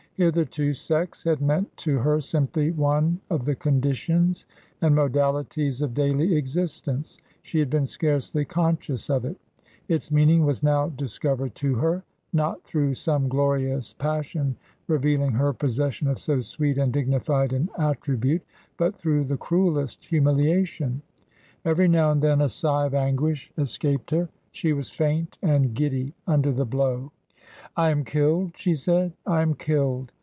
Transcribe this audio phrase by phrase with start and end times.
[0.15, 4.45] Hitherto Sex had meant to her simply one of the conditions
[4.79, 9.35] and modalities of daily existence; she had been scarcely conscious of it.
[9.87, 12.03] Its meaning was now discovered to her,
[12.33, 14.55] not through some glorious passion
[14.87, 18.43] revealing her possession of so sweet and dignified an attribute,
[18.77, 21.01] but through the cruelest humiliation.
[21.65, 26.13] Every now and then a sigh of anguish escaped her: she was faint and giddy
[26.27, 27.11] under the blow.
[27.75, 30.11] "I am killed," she said, "I am killed.